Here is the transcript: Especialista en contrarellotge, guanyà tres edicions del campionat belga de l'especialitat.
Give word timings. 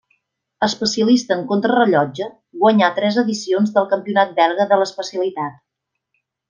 Especialista 0.67 1.35
en 1.35 1.43
contrarellotge, 1.51 2.29
guanyà 2.63 2.91
tres 2.97 3.21
edicions 3.27 3.77
del 3.79 3.89
campionat 3.95 4.35
belga 4.41 4.71
de 4.73 4.81
l'especialitat. 4.83 5.65